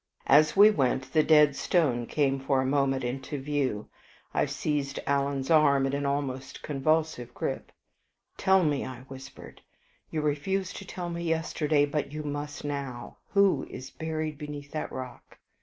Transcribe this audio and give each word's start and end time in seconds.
As 0.25 0.57
we 0.57 0.71
went, 0.71 1.13
the 1.13 1.21
Dead 1.21 1.55
Stone 1.55 2.07
came 2.07 2.39
for 2.39 2.59
a 2.59 2.65
moment 2.65 3.03
into 3.03 3.37
view. 3.39 3.87
I 4.33 4.47
seized 4.47 4.99
Alan's 5.05 5.51
arm 5.51 5.85
in 5.85 5.93
an 5.93 6.07
almost 6.07 6.63
convulsive 6.63 7.35
grip. 7.35 7.71
"Tell 8.35 8.63
me," 8.63 8.83
I 8.83 9.01
whispered, 9.01 9.61
"you 10.09 10.21
refused 10.21 10.75
to 10.77 10.85
tell 10.87 11.11
me 11.11 11.23
yesterday, 11.25 11.85
but 11.85 12.11
you 12.11 12.23
must 12.23 12.65
now, 12.65 13.17
who 13.33 13.67
is 13.69 13.91
buried 13.91 14.39
beneath 14.39 14.71
that 14.71 14.91
rock?" 14.91 15.37